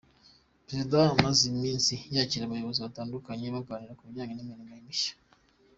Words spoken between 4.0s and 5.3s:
bijyanye n’imirimo ye mishya.